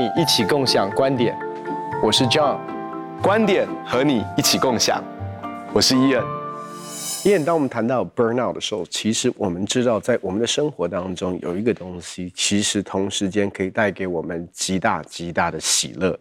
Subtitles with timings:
[0.00, 1.36] 你一起共享观点，
[2.02, 2.58] 我是 John，
[3.22, 5.04] 观点和你一起共享，
[5.74, 6.24] 我是 Ian。
[7.24, 16.18] Ian，当我们谈到 burnout 的时候，其实我们知道，在我们的生活当中有一个东西，其实同时间可以带给我们极大极大的喜乐，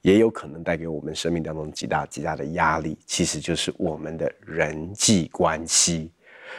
[0.00, 6.10] 也有可能带给我们生命当中极大极大的压力，其实就是我们的人际关系。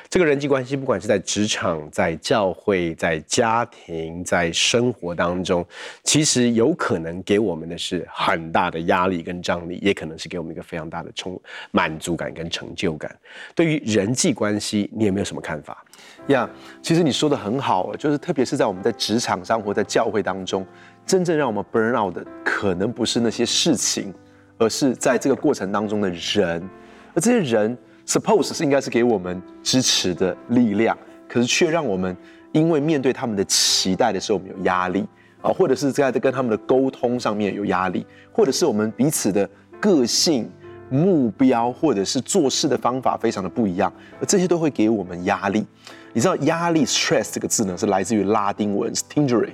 [0.09, 5.65] 这个人际关系，不管是在职场、在教会、在家庭、在生活当中，
[6.03, 11.39] 其实有可能给我们的是很大的压力跟张力，也可能是给我们一个非常大的充
[11.71, 13.15] 满足感跟成就感。
[13.53, 15.83] 对于人际关系，你有没有什么看法？
[16.27, 16.49] 呀
[16.81, 20.65] 其实你说的很好，就是特别是在我们在职场上或在教会当中，
[21.05, 24.13] 真正让我们 burn out 的，可能不是那些事情，
[24.57, 26.67] 而是在这个过程当中的人，
[27.13, 27.77] 而这些人。
[28.09, 32.17] Suppose 是应该是给我们支持的力量，可是却让我们
[32.51, 35.07] 因为面对他们的期待的时候，我们有压力
[35.43, 39.47] 啊，或者是在跟他们的沟通上面有压力，或者是我们彼此的
[39.79, 40.49] 个性、
[40.89, 45.63] 目标或者是做事的方法非常的不一样，而这些都会给我们压力。
[46.11, 49.53] 你知道压力 stress 这个字呢，是来自于拉丁文 （stingery）。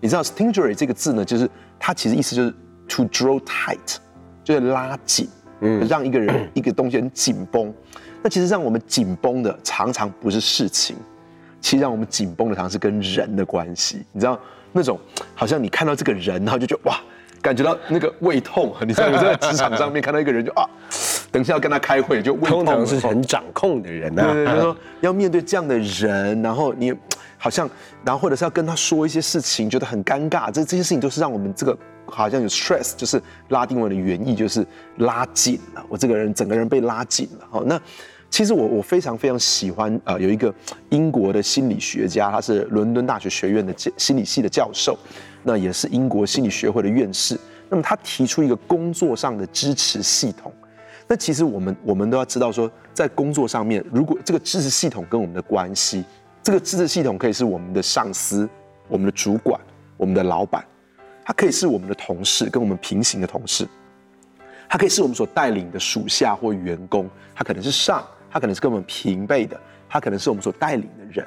[0.00, 2.54] 你知道 stingery 这个字呢，就是它其实意思就是
[2.86, 3.96] to draw tight，
[4.44, 5.28] 就是拉紧。
[5.60, 7.72] 嗯，让一个人 一个东西很紧绷，
[8.22, 10.96] 那其实让我们紧绷的常常不是事情，
[11.60, 14.04] 其实让我们紧绷的常常是跟人的关系。
[14.12, 14.38] 你知道
[14.72, 14.98] 那种
[15.34, 17.00] 好像你看到这个人，然后就觉得哇，
[17.40, 18.74] 感觉到那个胃痛。
[18.86, 20.68] 你知道我在职场上面看到一个人就啊，
[21.32, 22.64] 等一下要跟他开会就胃痛。
[22.64, 26.92] 通常是很掌控的人啊，对对，就是说要面对这样的人，然后你
[27.38, 27.68] 好像，
[28.04, 30.50] 然后或者是要跟他说一些事情，觉得很尴尬。
[30.50, 31.76] 这这些事情都是让我们这个。
[32.06, 34.66] 好像有 stress，就是拉丁文的原意就是
[34.98, 37.46] 拉紧了，我这个人整个人被拉紧了。
[37.50, 37.80] 好，那
[38.28, 40.52] 其实我我非常非常喜欢呃，有一个
[40.90, 44.98] 英国的心理学家，他是伦敦大学学院的心理系的教授，
[45.42, 47.38] 那也是英国心理学会的院士。
[47.68, 50.52] 那么他提出一个工作上的支持系统。
[51.08, 56.04] 那其实我们我们都要知道说，在工作上面，如果这个支持系统跟我们的关系，
[56.42, 58.48] 这个支持系统可以是我们的上司、
[58.88, 59.60] 我们的主管、
[59.96, 60.64] 我们的老板。
[61.26, 63.66] 他可以是我们的同事，跟我们平行的同事；
[64.68, 69.56] 他可以是我们所带领的属下或员工；他可能是上，他可能是跟我们平辈的；
[69.88, 71.26] 他可能是我们所带领的人。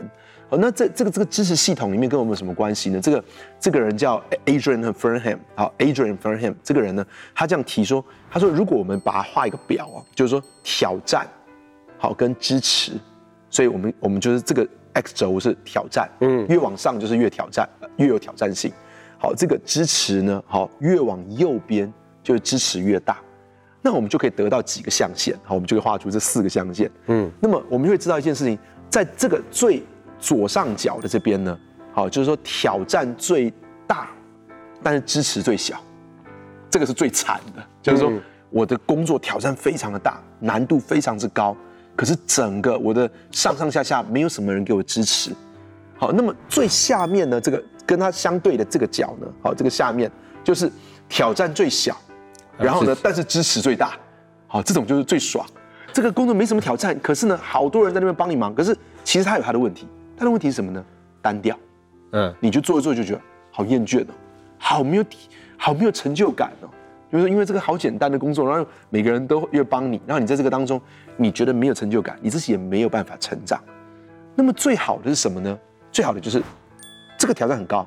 [0.49, 3.01] 好，那这这个这个知识系统里面跟我们有什么关系呢？
[3.01, 3.23] 这个
[3.59, 7.05] 这个人叫 Adrian Fernham，好，Adrian Fernham 这个人呢，
[7.35, 11.27] 他这样提说，他说如果我们把它画一个表啊，就是说挑战，
[11.97, 12.93] 好跟支持，
[13.49, 17.67] 所以我们我们就是这个 X 轴是挑战，嗯，越往上就是越挑战，
[17.97, 18.71] 越有挑战性。
[19.21, 21.93] 好，这个支持呢，好，越往右边
[22.23, 23.19] 就是支持越大，
[23.81, 28.57] 那我们就可以得到几个象限，好，我们就可以画出这四个象限，嗯，那么我们就会知道一件事情，
[28.89, 29.83] 在这个最
[30.19, 31.59] 左上角的这边呢，
[31.91, 33.53] 好，就是说挑战最
[33.85, 34.09] 大，
[34.81, 35.83] 但是支持最小，
[36.69, 38.09] 这个是最惨的，就是说
[38.49, 41.53] 我的工作挑战非常的大，难度非常之高，
[41.93, 45.31] 可是整个我的上上下下没有什么人给我支持，
[45.97, 47.61] 好，那么最下面呢，这个。
[47.89, 50.11] 跟它相对的这个角呢，好，这个下面
[50.43, 50.71] 就是
[51.07, 51.97] 挑战最小，
[52.55, 53.97] 然后呢，但是支持最大，
[54.45, 55.43] 好，这种就是最爽。
[55.91, 60.85] 这个工作没什么挑战，可是呢，好多人在那边帮你忙，可是其实他有他的问题，他的问题是什么呢？
[61.19, 61.57] 单调，
[62.11, 64.13] 嗯，你就做一做就觉得好厌倦哦，
[64.59, 65.17] 好没有底，
[65.57, 66.69] 好没有成就感哦，
[67.11, 70.79] 就是因为这个好简单的工作，然后每个人都越帮你，然后你在这个当中
[71.17, 73.59] 你觉得没有成就感，你自己也没有办法成长。
[74.35, 75.57] 那么最好的是什么呢？
[75.91, 76.39] 最好的就是。
[77.19, 77.85] 这个挑战很高，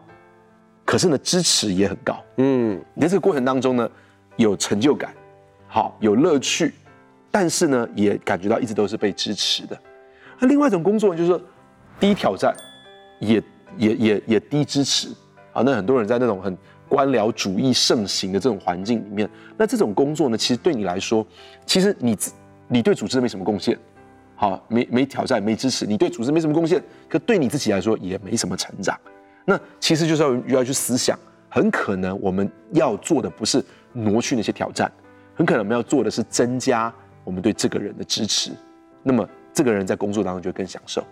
[0.85, 2.23] 可是呢，支持也很高。
[2.37, 3.91] 嗯，你在这个过程当中呢，
[4.37, 5.13] 有成就感，
[5.67, 6.75] 好，有乐趣，
[7.31, 9.79] 但是呢，也感觉到一直都是被支持的。
[10.39, 11.41] 那另外一种工作就是说，
[11.99, 12.55] 低挑战，
[13.21, 13.43] 也
[13.79, 15.09] 也也也低支持。
[15.55, 16.55] 啊，那很多人在那种很
[16.87, 19.27] 官僚主义盛行的这种环境里面，
[19.57, 21.27] 那这种工作呢，其实对你来说，
[21.65, 22.19] 其实你
[22.69, 23.79] 你对组织没什么贡献。
[24.35, 28.99] 好，没没挑战，没支持，你对组织没什么贡献，可对你自己来说也没什么成长。
[29.45, 31.19] 那其实就是要要去思想，
[31.49, 34.91] 很可能我们要做的不是挪去那些挑战，
[35.35, 36.93] 很可能我们要做的是增加
[37.25, 38.53] 我们对这个人的支持。
[39.03, 41.05] 那么这个人在工作当中就会更享受。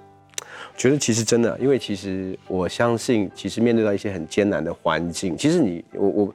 [0.76, 6.34] 觉得其实真的，因为其实我相信，其实面对到一些很艰难的环境，其实你我我，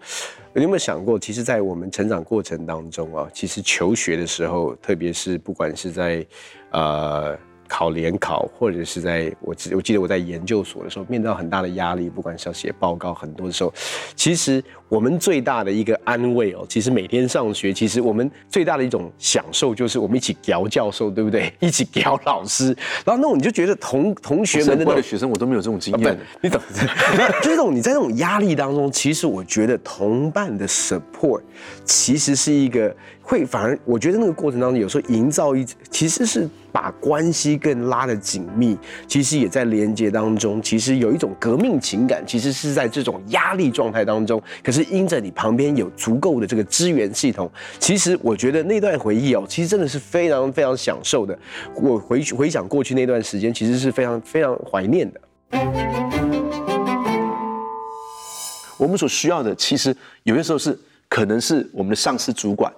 [0.54, 6.26] 你有没有想过，其实，在我们成长过程当中啊，其实求学的时候，特别是不管是在
[6.72, 7.38] 呃。
[7.68, 13.74] 考联考，或者是在我记我记得我在研究所的时候，面对到很大的压力，不管是要写报告，很多的时候，
[14.16, 21.52] 其实我们最大的一个安慰哦，其实每天上学，其实我们最大的一种享受就是我们一起聊教授，对不对？
[21.60, 22.68] 一起聊老师，
[23.04, 26.14] 然后那种你就觉得同同学们的那种学生，我都没有这种经验。
[26.14, 26.62] 啊、你懂？
[27.42, 31.42] 就是这种你在那种压力当中，其实我觉得同伴的 support
[31.84, 38.78] 其实是一个会，反而我觉得那个过程当中，有时候营造一其实是把关系更拉的紧密，
[39.08, 44.42] 其实也在连接当中，其实有一种革命情感，其实是在这种压力状态当中。
[44.64, 47.50] 可是因着你旁边有足够的这个支援系统，
[47.80, 51.38] 其实我觉得那段回忆哦，其实真的是非常非常享受的。
[51.76, 55.22] 我回回想过去那段时间，其实是非常非常怀念的。
[58.78, 60.78] 我们所需要的，其实有些时候是
[61.08, 62.72] 可能是我们的上司主管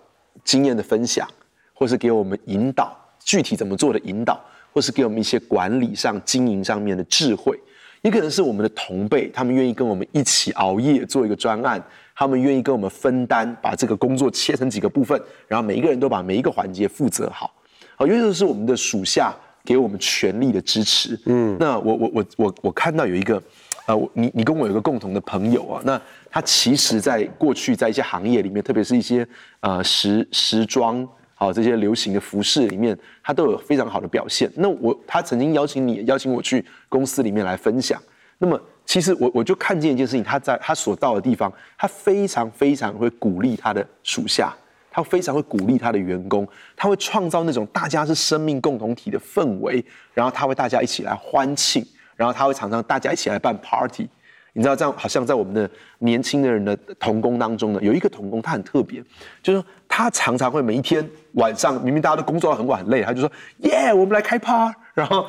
[0.44, 1.28] 经验的分享，
[1.74, 2.96] 或是给我们引导。
[3.26, 4.40] 具体怎么做的引导，
[4.72, 7.60] 或是给我们一些管理上、经营上面的智慧，
[8.08, 11.84] 也可能是我们的同辈，他们愿意跟我们一起熬夜做一个专案，
[12.16, 17.54] 他们愿意跟我们分担，把这个工作切成几个部分，然后每一个人都把每一个环节负责好。
[17.98, 21.20] 好，因为这是我们的属下给我们全力的支持。
[21.26, 23.44] 嗯，那我我我我我看到有一个，
[23.88, 26.02] 呃，你你跟我有一个共同的朋友啊，那
[26.32, 29.28] 他其实在过去在一些行业里面，特别是一些
[29.60, 31.06] 呃时时装。
[31.40, 34.52] 好，这些流行的服饰里面，他都有非常好的表现。
[34.56, 38.02] 那我他曾经邀请你，邀请我去公司里面来分享。
[38.40, 44.52] 那么，其实我我就看见一件事情，他在他所到的地方，他非常非常会鼓励他的属下，
[44.90, 49.86] 他非常会鼓励他的员工，他会创造那种大家是生命共同体的氛围，
[50.16, 51.86] 然后他会大家一起来欢庆，
[52.16, 54.10] 然后他会常常大家一起来办 party。
[54.58, 55.70] 你知道这样，好像在我们的
[56.00, 59.04] 年轻的人的同工当中呢，有一个同工，他很特别，
[59.44, 65.28] 就是他常常会每一天晚上，明明大家都工作到很晚很累，他就说耶， 我们来开趴，然后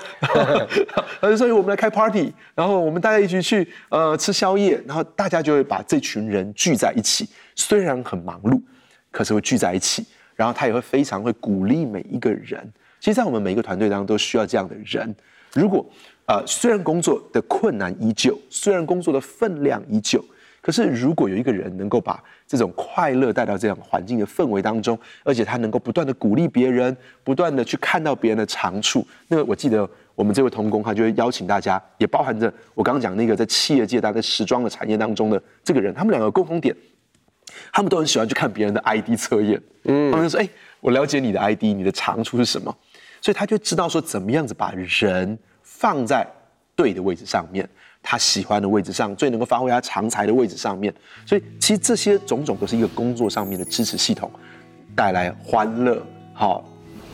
[1.21, 8.59] 他就说我们来开 party，然后我们大家一起去呃吃宵夜，然后大家就会把这群人聚在一起，虽然很忙碌，
[9.11, 12.67] 可是会聚在一起，然后他也会非常会鼓励每一个人。
[12.99, 15.15] 其实，在我们每一个团队当中都需要这样的人，
[15.53, 15.85] 如果。
[16.29, 20.23] 呃，虽然工作的困难依旧，虽然工作的分量依旧，
[20.61, 26.95] 可是如果有一个人能够把这种快乐带到这样环境的氛围当中，而且他能够不断的鼓励别人，
[27.25, 36.77] 不断的去看到别人的长处，那个我记得我们这位同工他就会邀请大家，也包含着我刚刚讲那个在企业界、大概时装的产业当中的这个人，他们两个共同点，
[37.73, 40.47] 他们都很喜欢去看别人的 ID 测验，嗯，他们就说，哎，
[40.81, 42.77] 我了解你的 ID，你的长处是什么，
[43.23, 45.39] 所以他就知道说怎么样子把人。
[45.79, 46.27] 放在
[46.75, 47.69] 对的位置上面，
[48.03, 50.93] 他喜欢的位置上，最能够发挥他长才的位置上面。
[51.25, 54.29] 所以，其实这些种种都是一个工作上面的支持系统，
[54.97, 56.03] 带来欢乐，
[56.35, 56.65] 好，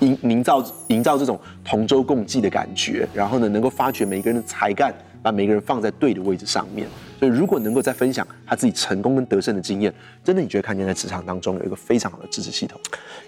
[0.00, 3.06] 营营造营造这种同舟共济的感觉。
[3.12, 6.88] 然后呢，能够发掘每个人的才干，把每个人放在对的位置上面。
[7.28, 9.92] 如果能够再分享他自己成功跟得胜的经验，
[10.22, 12.80] 真的，你觉得看见在职场当中有一个非常好的支持系统。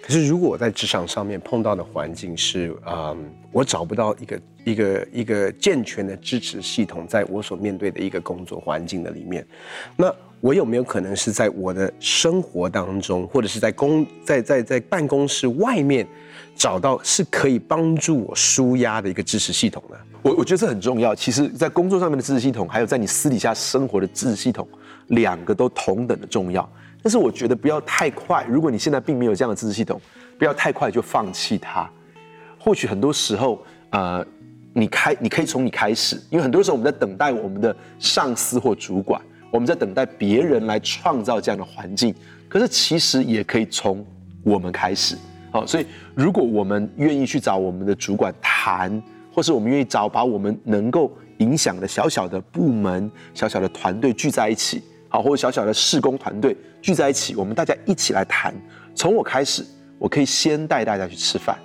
[0.03, 9.47] 可是，如果我在职场上面碰到的环境是，嗯，我找不到一个一个一个健全的支持系统，在我所面对的一个工作环境的里面，
[9.97, 16.07] 那我有没有可能是在我的生活当中，或者是在公在在在办公室外面，
[16.57, 19.97] 找到是可以帮助我舒压的一个支持系统呢？
[20.23, 21.15] 我我觉得这很重要。
[21.15, 24.67] 其实，在工作上面的支持系统，还有在你私底下生活的支持系统，
[25.09, 26.69] 两个都同等的重要。
[27.03, 28.45] 但是我觉得不要太快。
[28.49, 30.01] 如果你现在并没有这样的支持系统，
[30.39, 31.89] 不要太快就放弃它。
[32.59, 34.27] 或许很多时候，呃，
[34.73, 39.21] 你开你可以从你开始，因为很多时候我们在等待我们的上司或主管，
[39.53, 42.13] 我们在等待别人来创造这样的环境。
[42.49, 44.05] 可是其实也可以从
[44.43, 45.17] 我们开始。
[45.57, 54.83] 好，所以如果我们愿意去找我们的主管谈，或是我们愿意找把我们能够影响的小小的部门、小小的团队聚在一起。
[55.09, 58.55] 好，或者小小的施工团队聚在一起，我们大家一起来谈。
[58.95, 59.65] 从我开始，
[59.99, 61.57] 我可以先带大家去吃饭，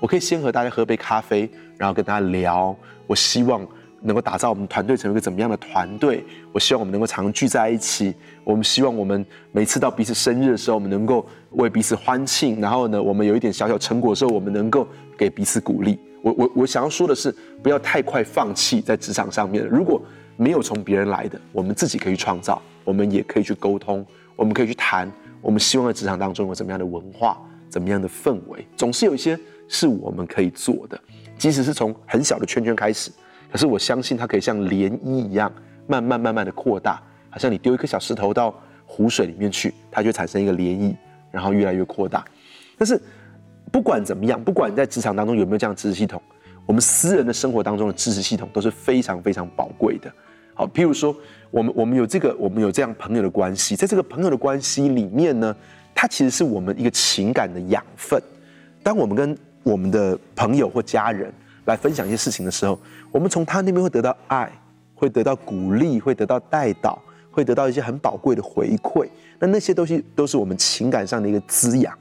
[0.00, 2.76] 我可以先和大家喝杯咖啡，然后跟大家聊。
[3.06, 3.66] 我希望
[4.02, 6.24] 能够打造我们团队成为一个怎么样的团队？
[6.52, 8.14] 我希望我们能够常聚在一起。
[8.44, 12.60] 我们希望我们每次到彼此生日的时候，我们能够为彼此欢庆。
[12.60, 15.98] 然后呢，我们有一点小小成果的时候，我们能够给彼此鼓励。
[16.22, 19.66] 我我我想要说的是，不要太快放弃在职场上面。
[19.66, 20.00] 如果
[20.36, 24.04] 没有从别人来的，我们自己可以创造，我们也可以去沟通，
[24.36, 25.10] 我们可以去谈。
[25.42, 27.38] 我们希望在职场当中有怎么样的文化，
[27.68, 29.38] 怎么样的氛围，总是有一些
[29.68, 31.00] 是我们可以做的。
[31.38, 33.10] 即使是从很小的圈圈开始，
[33.50, 35.52] 可是我相信它可以像涟漪一样，
[35.86, 38.54] 慢慢慢慢的扩大，好像你丢一颗小石头到
[38.86, 40.94] 湖水里面去，它就产生一个涟漪，
[41.30, 42.24] 然后越来越扩大。
[42.78, 43.00] 但是
[43.70, 46.20] 不管怎么样，不管在职场当中有没有这样的支持系统，
[46.66, 50.10] 我们私人的生活当中的支持系统都是非常非常宝贵的。
[50.54, 51.14] 好，譬如说，
[51.50, 55.56] 我们我们有这个，我们有这样朋友的关系，在这个朋友的关系里面呢，
[55.94, 58.20] 它其实是我们一个情感的养分。
[58.82, 61.32] 当我们跟我们的朋友或家人
[61.64, 62.78] 来分享一些事情的时候，
[63.10, 64.50] 我们从他那边会得到爱，
[64.94, 67.00] 会得到鼓励，会得到带导，
[67.30, 69.08] 会得到一些很宝贵的回馈。
[69.38, 71.96] 那那些东西都是我们情感上的一个滋养。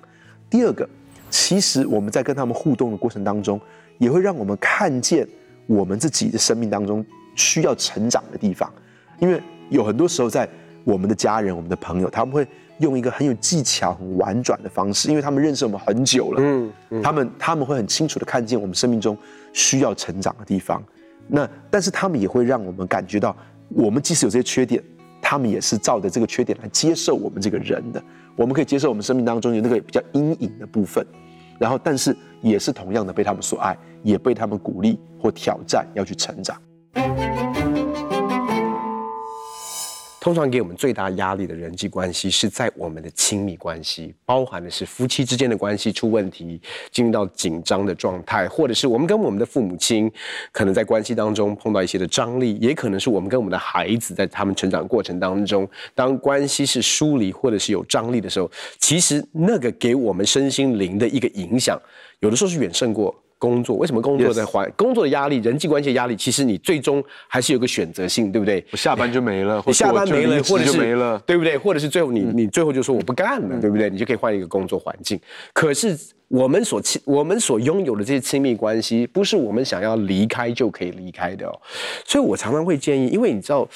[0.50, 0.88] 第二个，
[1.30, 3.60] 其实我们在跟他们互动的过程当中，
[3.98, 5.28] 也会让我们看见
[5.68, 8.72] 我们自己的生命当中需要成长的地方。
[9.20, 10.50] 因为有很多时候，在
[10.90, 12.48] 我们的家人、我们的朋友，他们会
[12.80, 19.16] 用一个很有技巧、很婉转的方式，因为他们认识我们很久了，嗯，嗯，他们他们会很清楚的看见我们生命中
[19.54, 20.84] 需要成长的地方。
[21.28, 23.36] 那但是他们也会让我们感觉到，
[23.70, 24.84] 我们即使有这些缺点，
[25.22, 28.02] 他们也是照着这个缺点来接受我们这个人的。
[28.36, 31.06] 我们可以接受我们生命当中有那个比较阴影的部分，
[31.60, 36.60] 然后但是也是同样的被他们所爱，也被他们鼓励或挑战要去成长。
[40.22, 46.62] 通常给我们最大压力的人际关系是在我们的亲密关系，包含的是夫妻之间的关系出问题，
[46.92, 50.12] 进入到紧张的状态，或者是我们跟我们的父母亲
[50.52, 61.80] 可能在关系当中碰到一些的张力，也可能是我们跟我们的孩子在他们成长过程当中，当关系是疏离或者是有张力的时候，其实那个给我们身心灵的一个影响，
[62.20, 63.16] 有的时候是远胜过。
[63.40, 64.74] 工作为什么工作在怀 Yes.
[64.76, 66.16] 工作的压力、人际关系的压力？
[66.16, 68.64] 其实你最终还是有个选择性，对不对？
[68.72, 71.58] 我下班就没了，你下班没了，或者是没了，对不对？
[71.58, 73.90] 或者是最后你、嗯、你最后就说我不干了，嗯、对不对？
[73.90, 75.20] 你就可以换一个工作环境。
[75.54, 81.58] 可是我们所亲我们所拥有的这些亲密关系，不是我们想要离开就可以离开的哦。
[82.06, 83.68] 所以我常常会建议，因为你知道。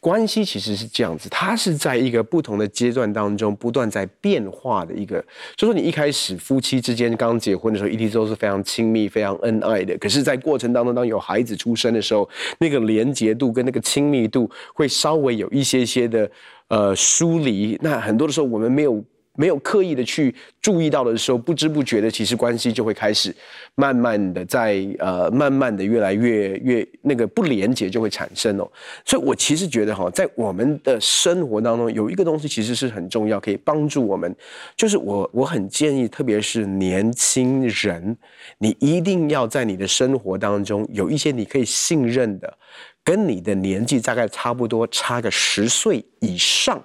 [0.00, 5.24] 关系其实是这样子，它是在一个不同的阶段当中不断在变化的一个。
[5.56, 9.96] 就说你一开始夫妻之间刚结婚的时候，一定都是非常亲密、非常恩爱的。
[9.98, 16.30] 可是，在过程当中，当有孩子出生的时候，那个连结度跟那个亲密度会稍微有一些些的
[16.68, 17.78] 呃疏离。
[17.80, 19.02] 那很多的时候，我们没有。
[19.34, 23.34] 没有刻意的去注意到的时候，不知不觉的，其实关系就会开始
[23.74, 28.70] 慢慢的在呃，慢慢的越来越越那个不连接就会产生哦。
[29.04, 34.34] 所以我其实觉得哈，在我们的生活当中，有一个东西其实是很重要，可以帮助我们，
[34.76, 38.16] 就是我我很建议，特别是年轻人，
[38.58, 42.58] 你一定要在你的生活当中有一些你可以信任的，
[43.02, 46.82] 跟你的年纪大概差不多，差个十岁以上。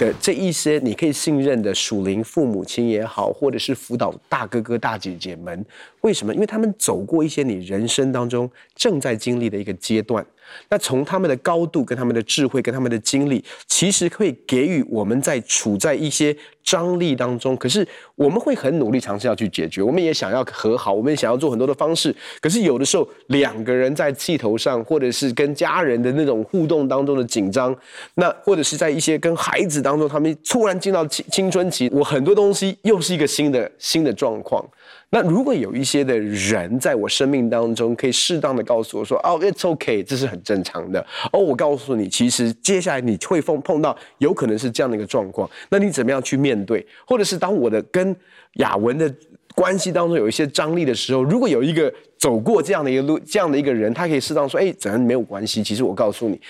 [0.00, 5.62] 的这一些你可以信任的属灵父母亲也好，或者是辅导大哥哥大姐姐们，
[6.00, 6.34] 为什么？
[6.34, 10.24] 因为他们走过一些你人生当中正在经历的一个阶段。
[10.68, 17.56] 那从他们的高度、跟他们的智慧、跟他们的经历，其实会给予我们在处在一些张力当中。
[17.56, 22.12] 可是我们会很努力尝试要去解决，我们也想要和好，我们也想要做很多的方式。
[22.40, 27.76] 可是有的时候，两个人在气头上，或者是跟家人的那种互动当中的紧张，
[28.14, 34.68] 那或者是在一些跟孩子当中，他们突然进到青青春期，我很多东西又是一个新的新的状况。
[35.12, 46.86] 那如果有一些的人在我生命当中，可以适当的告诉我说：“哦，it's okay，这是很正常的。”哦，我告诉你，其实接下来你会碰碰到有可能是这样的一个状况，那你怎么样去面对？
[47.04, 48.14] 或者是当我的跟
[48.54, 49.12] 雅文的
[49.56, 56.40] 关系当中有一些张力的时候，如果有一个走过这样的一个路，这样的一个人，他可以适当说：“哎，怎样没有关系。”其实我告诉你。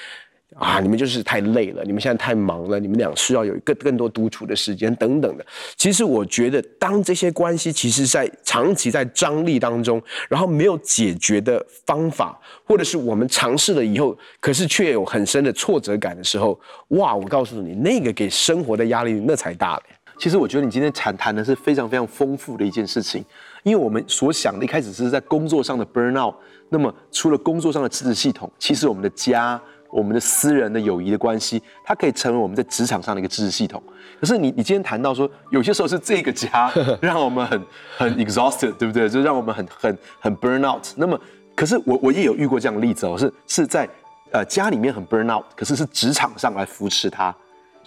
[0.56, 5.46] 啊，你们就是太累了，你们现在太忙了，你们俩需要有更更多独处的时间等等的。
[5.76, 17.14] 其实我觉得，当这些关系其实在长期在张力当中，然后没有解决的方法，或者是我们尝试了以后，可是却有很深的挫折感的时候，哇！
[17.14, 19.82] 我告诉你，那个给生活的压力那才大嘞。
[20.18, 23.24] 其实我觉得你今天谈谈的是非常非常丰富的一件事情，
[23.62, 26.34] 因为我们所想的一开始是在工作上的 burnout，
[26.68, 29.60] 那么除了工作上的支持系统，其实我们的家。
[29.92, 33.82] 我们的私人的友谊的关系，它可以成为我们在职场上的一个知识系统。
[34.20, 36.70] 可是你你今天谈到说，有些时候是这个家
[37.00, 37.62] 让我们很
[37.96, 39.08] 很 exhausted，对不对？
[39.08, 40.86] 就让我们很很很 burn out。
[40.96, 41.18] 那么，
[41.54, 43.88] 可是我我也有遇过这样的例子哦，是是在
[44.30, 47.34] 呃家里面很 burn out，可是是职场上来扶持他，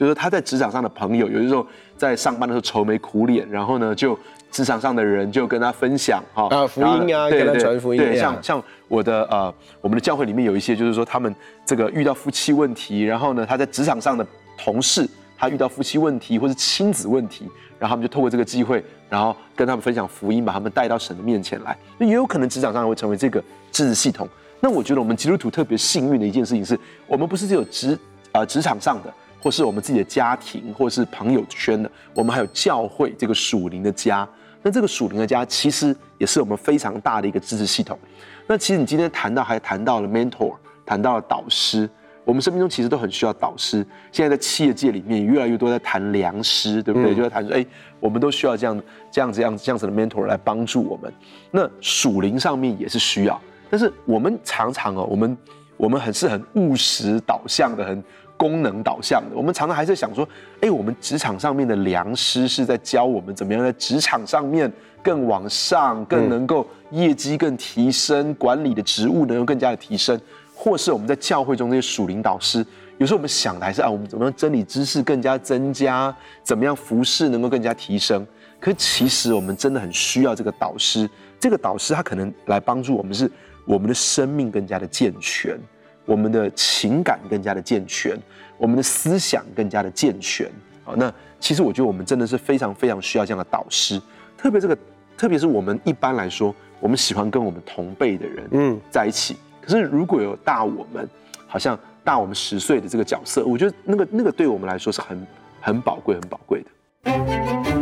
[0.06, 1.66] 就是他在职场上的朋友，有的时候
[1.98, 4.18] 在上班的时候愁眉苦脸，然后呢就。
[4.52, 8.00] 职场上的人就跟他分享哈啊福音啊，跟他传福音。
[8.00, 14.24] 对，像像我的呃，我们的教会里面有一些，就是说他们这个遇到夫妻问题，然后呢，他在职场上的
[14.56, 21.76] 同事，他遇到夫妻问题或是亲子问题，然后他们就透过这个机会，然后跟他们分享福音，把他们带到神的面前来。
[21.98, 24.30] 那也有可能职场上会成为这个支持系统。
[24.60, 27.98] 那我觉得我们基督徒特别幸运的一件事情是，我们不是只有职
[28.34, 29.12] 呃职场上的，
[29.44, 34.28] 或是我们自己的家庭，或是朋友圈的，我们还有教会这个属灵的家。
[34.62, 38.00] 那这个属灵的家其实也是我们非常大的一个支持系统。
[38.48, 41.90] 那其实你今天谈到还谈到了 mentor，谈到了导师。
[42.24, 43.86] 我们生命中其实都很需要导师。
[44.10, 47.14] 现在在企业界里面，越来越多在谈良师，对不对？
[47.14, 47.66] 嗯、就在谈说，哎，
[48.00, 48.82] 我们都需要这样、
[49.12, 51.14] 这样子、这样子、这样子的 mentor 来帮助我们。
[51.52, 53.38] 那属灵上面也是需要，
[53.70, 55.38] 但是我们常常哦，我们
[55.76, 58.02] 我们很是很务实导向的，很
[58.44, 59.38] 功能导向的。
[59.38, 60.28] 我们常常还是想说，
[60.60, 64.70] 哎，我们职场上面的良师是在教我们怎么样在职场上面
[65.02, 70.20] 更往上，更能够业绩更提升，管理的职务能够更加的提升。
[70.54, 72.66] 或是我们在教会中这些属灵导师，
[72.98, 78.28] 有时候我们想的还是啊，我们怎么样真理知识更加增加，怎么样服侍能够更加提升。
[78.60, 81.10] 可是其实我们真的很需要这个导师，
[81.40, 83.32] 这个导师他可能来帮助我们，是
[83.66, 85.58] 我们的生命更加的健全，
[86.06, 88.18] 我们的情感更加的健全，
[88.58, 90.50] 我们的思想更加的健全。
[90.84, 94.02] 好，那其实我觉得我们真的是非常非常需要这样的导师，
[94.38, 94.78] 特别这个，
[95.18, 99.34] 特别是我们一般来说，我们喜欢跟我们同辈的人嗯在一起。
[99.34, 101.08] 嗯可是如果有大我们，
[101.48, 105.26] 好像大我们十岁的这个角色，我觉得那个那个对我们来说是很
[105.62, 107.73] 很宝贵、很宝贵的。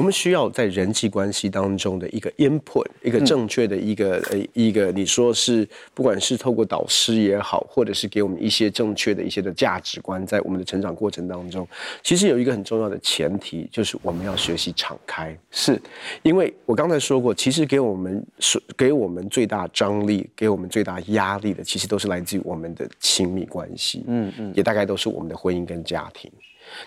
[0.00, 11.68] 我们需要在人际关系当中的一个 input，一个正确的一个呃一个，你说是不管是透过导师也好，或者是给我们一些正确的一些的价值观，在我们的成长过程当中，
[12.02, 15.36] 其实有一个很重要的前提，就是我们要学习敞开。
[15.50, 15.78] 是，
[16.22, 24.02] 因为我刚才说过，其实给我们是给我们最大张力、给我们最大压力的，其实都是来自于我们的亲密关系。
[24.06, 26.32] 嗯嗯，也大概都是我们的婚姻跟家庭。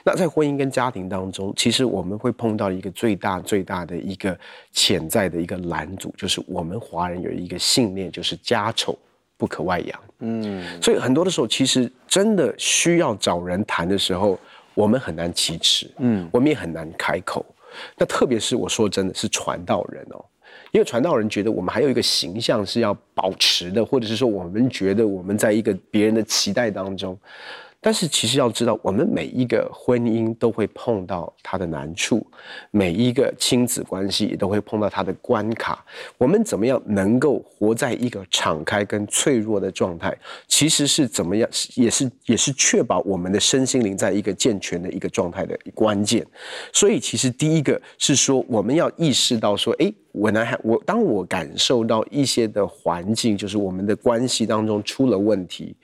[0.03, 4.37] 那在婚姻跟家庭当中，其实我们会碰到一个最大最大的一个
[4.71, 8.97] 潜在的一个拦阻，就是我们华人有一个信念，就是家丑
[9.37, 9.99] 不可外扬。
[10.19, 14.39] 嗯，所以很多的时候，其实真的需要找人谈的时候，
[14.73, 17.45] 我们很难启齿，嗯，我们也很难开口。
[17.97, 20.23] 那特别是我说真的是传道人哦，
[20.71, 27.17] 因为传道人觉得我们还有一个形象是要保持的，或者是说我们觉得我们在一个别人的期待当中。
[27.83, 32.25] 但是其实要知道，我们每一个婚姻都会碰到它的难处，
[32.71, 35.85] 每一个亲子关系也都会碰到它的关卡。
[36.17, 40.17] 我们怎么样能够活在一个敞开跟脆弱的状态？
[40.47, 46.25] 其实是怎么样，也是也是确保我们的身心灵在一个健全的一个状态的关键。
[46.71, 55.75] 所以，其实第一个是说，我们要意识到说，诶，我呢，我当我感受到一些的环境，就是我们的关系当中出了问题。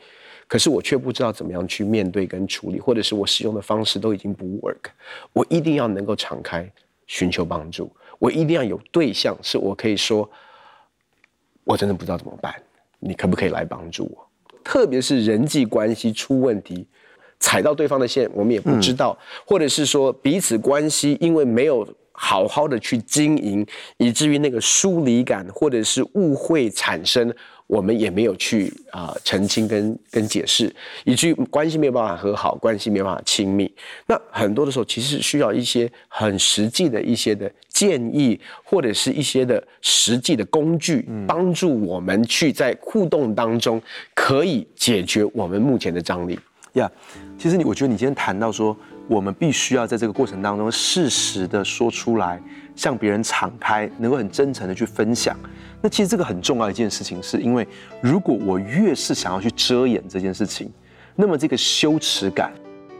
[0.49, 4.89] 可是我却不知道怎么样去面对跟处理，或者是我使用的方式都已经不 work。
[5.31, 6.67] 我一定要能够敞开
[7.05, 10.27] 寻求帮助，我一定要有对象，是我可以说，
[11.63, 12.51] 我真的不知道怎么办，
[12.97, 14.27] 你可不可以来帮助我？
[14.63, 16.87] 特别是人际关系出问题，
[17.39, 23.63] 踩到对方的线，我们也不知道，嗯、或者是说彼此关系因为没有好好的去经营，
[23.97, 27.31] 以至于那个疏离感或者是误会产生。
[27.69, 30.73] 我们也没有去啊、呃、澄清跟跟解释，
[31.05, 33.71] 以至于关系没有办法和好，关系没有办法亲密。
[34.07, 43.79] 那很多的时候，其实需要一些很实际的一些的建议，或者是一些的实际的工具，帮助我们去在互动当中
[44.15, 46.39] 可以解决我们目前的张力。
[46.73, 48.75] 呀，yeah, 其实你，我觉得你今天谈到说，
[49.09, 52.39] 我们必须要在这个过程当中适时的说出来，
[52.75, 55.35] 向别人敞开，能够很真诚的去分享。
[55.81, 57.67] 那其实这个很重要一件事情，是因为
[58.01, 60.71] 如果我越是想要去遮掩这件事情，
[61.15, 62.53] 那么这个羞耻感，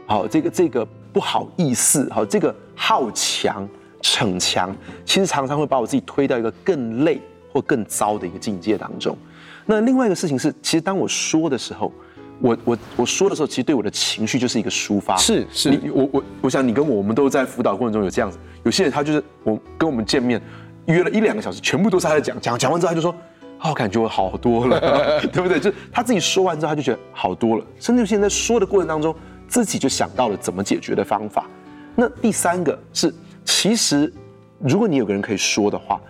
[0.04, 3.68] 好，这个这个不好意思，好，这个好强
[4.02, 7.20] 逞强，其实常常会把我自己推到一个更累
[7.52, 9.16] 或更糟的一个境界当中。
[9.64, 11.92] 那另外一个事情是，其实当我说的时候，
[12.40, 15.16] 我我我说的时候，其实对我的情绪就是一个抒发。
[15.16, 20.40] 是是，你我我我想你跟我，我们都在辅导过程中有这样子，有些人他就是我跟我们见面。
[20.86, 23.14] 约了一两个小时，全部都是他在讲讲讲完之后，他就说
[23.62, 27.64] ：“哦，感觉我好多了， 对不对？”就他自己说完之后，他就觉得好多了。
[27.78, 29.14] 甚至现在说的过程当中，
[29.46, 31.48] 自己就想到了怎么解决的方法。
[31.94, 34.12] 那第三个是，其实
[34.58, 36.00] 如果你有个人可以说的话，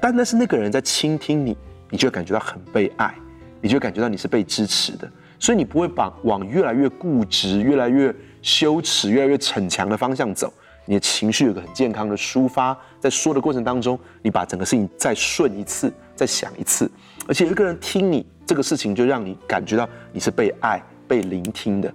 [0.00, 1.54] 单单是那个人在倾听你，
[1.90, 3.12] 你就会感觉到很被爱，
[3.60, 10.52] 你就会感觉到你是被支持的，所以你不会把往越来越固执、越来越羞耻、越来越逞强的方向走。
[10.84, 16.90] 你的情绪有个很健康的抒发，在说的过程当中，你把整个事情再顺一次，再想一次，
[17.26, 21.92] 而且一个人听你这个事情，就让你感觉到你是被爱、被聆听的。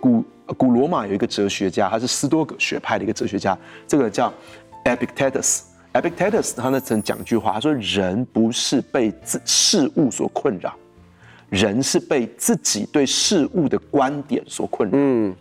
[0.00, 0.24] 古
[0.56, 4.32] 古罗马有一个哲学家，他是斯多葛学派的一个哲学家，这个叫
[4.84, 5.62] Epictetus。
[5.92, 10.72] Epictetus 他那曾讲一句话，他说：“人不是被自事物所困扰，
[11.56, 15.34] 人是被自己对事物的观点所困扰。”嗯，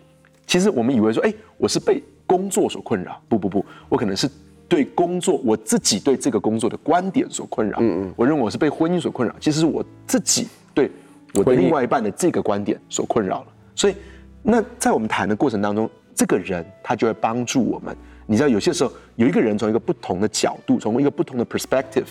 [0.47, 4.30] 其实我们以为说，哎，我是被工作所困扰，不不不，我可能是
[4.67, 7.78] 对工作，我自己对这个工作的观点所困扰。
[7.80, 10.89] 嗯嗯，我认为我是被婚姻所困扰，其实是我自己对
[11.34, 13.47] 我的另外一半的这个观点所困扰了。
[13.75, 13.95] 所以，
[14.41, 17.95] 那在我们谈的过程当中，这个人他就会帮助我们。
[18.25, 22.08] 你知道，有些时候有一个人从一个不同的角度，从一个不同的 perspective，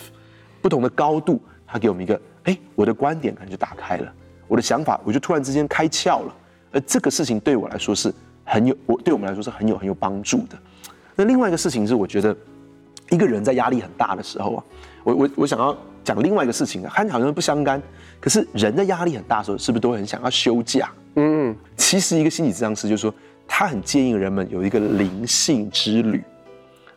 [0.61, 4.11] 不同的高度，他给我们一个，哎，我的观点可能就打开了，
[4.47, 6.35] 我的想法我就突然之间开窍了。
[6.71, 10.57] 而这个事情对我来说是很有，我对我们来说是很有很有帮助的。
[11.15, 12.35] 那另外一个事情是，我觉得
[13.09, 14.63] 一个人在压力很大的时候啊，
[15.03, 17.81] 我我我想要讲另外一个事情啊，看起来好像不相干，
[18.19, 20.91] 可是人在压力很大的时候，是不是都很想要休假？
[21.15, 23.13] 嗯，其实一个心理咨商师就是说，
[23.47, 26.21] 他很建议人们有一个灵性之旅。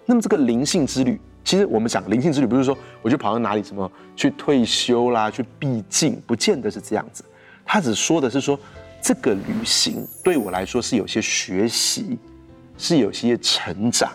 [0.04, 7.24] 那么这个灵性之旅，其实我们讲灵性之旅，不是说我就跑到哪里什么去退休啦，去避静，不见得是这样子。
[7.64, 8.58] 他只说的是说，
[9.00, 12.18] 这个旅行对我来说是有些学习，
[12.76, 14.10] 是有些成长。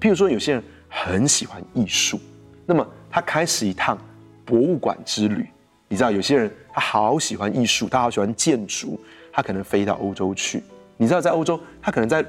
[0.00, 2.20] 譬如说，有些人很喜欢艺术，
[2.66, 3.98] 那么他开始一趟
[4.44, 5.46] 博物馆之旅。
[5.88, 9.00] 你知道，有些人他好喜欢艺术，他好喜欢建筑，
[9.32, 10.62] 他可能飞到欧洲去。
[10.96, 12.24] 你知道，在欧洲，他可能在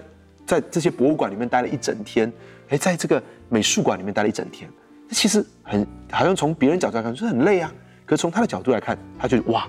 [0.45, 2.31] 在这些博物馆里面待了一整天，
[2.69, 4.69] 哎，在这个美术馆里面待了一整天。
[5.11, 7.73] 其实很好像从别人角度来看，是很累啊。
[8.05, 9.67] 可是从他的角度来看，他觉得哇，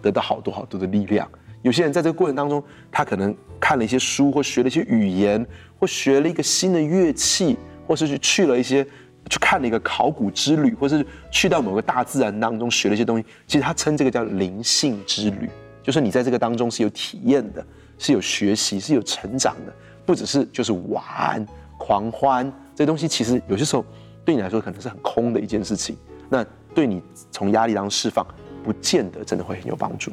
[0.00, 1.28] 得到好多好多的力量。
[1.62, 5.46] 有些人在这个过程当中，他可能看了一些书，或学了一些语言，
[5.78, 8.84] 或学了一个新的乐器，或是去去了一些，
[9.30, 13.24] 去看了一个考古之旅，或是去到某个大自然当中学了一些东西。
[13.46, 15.48] 其实他称这个叫灵性之旅，
[15.82, 17.64] 就是你在这个当中是有体验的，
[17.96, 19.72] 是有学习，是有成长的，
[20.04, 21.46] 不只是就是玩
[21.78, 23.06] 狂欢这东西。
[23.06, 23.84] 其实有些时候
[24.24, 25.96] 对你来说可能是很空的一件事情，
[26.28, 28.26] 那对你从压力当中释放，
[28.62, 30.10] 不见得真的会很有帮助。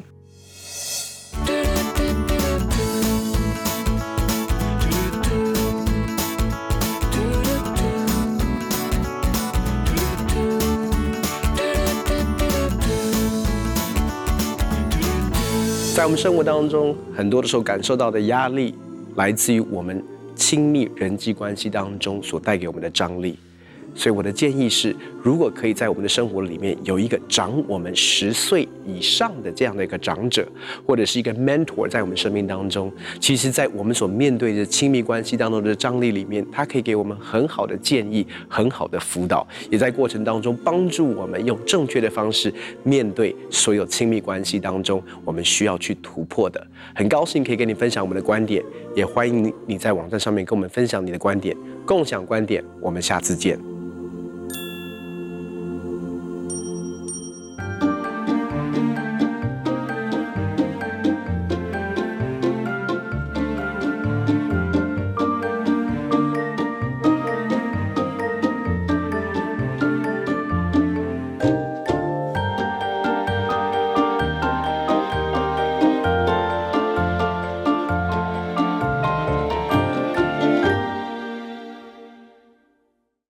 [15.92, 18.74] 在我们生活当中，很多的时候感受到的压力，
[19.16, 20.02] 来自于我们
[20.50, 23.38] 亲密人际关系当中所带给我们的张力。
[23.94, 30.46] 所以我的建议是，如果可以在我们的生活里面有一个长我们十岁以上的这样的一个长者，
[30.86, 46.64] 或者是一个 mentor 在我们生命当中，其实，在我们所面对的亲密关系当中的张力里面，他可以给我们很好的建议、很好的辅导，也在过程当中帮助我们用正确的方式面对所有亲密关系当中我们需要去突破的。
[46.94, 52.64] 很高兴可以跟你分享我们的观点，也欢迎你在网站上面跟我们分享你的观点，共享观点。
[52.80, 53.58] 我们下次见。